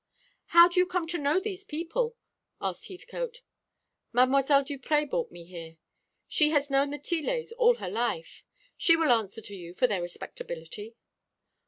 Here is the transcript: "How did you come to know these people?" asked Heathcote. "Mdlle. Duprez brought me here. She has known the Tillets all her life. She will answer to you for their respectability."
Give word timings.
"How 0.47 0.67
did 0.67 0.77
you 0.77 0.87
come 0.87 1.05
to 1.09 1.19
know 1.19 1.39
these 1.39 1.63
people?" 1.63 2.17
asked 2.59 2.87
Heathcote. 2.87 3.41
"Mdlle. 4.15 4.65
Duprez 4.65 5.07
brought 5.11 5.31
me 5.31 5.45
here. 5.45 5.77
She 6.27 6.49
has 6.49 6.71
known 6.71 6.89
the 6.89 6.97
Tillets 6.97 7.51
all 7.59 7.75
her 7.75 7.87
life. 7.87 8.43
She 8.75 8.95
will 8.95 9.11
answer 9.11 9.41
to 9.41 9.53
you 9.55 9.75
for 9.75 9.85
their 9.85 10.01
respectability." 10.01 10.95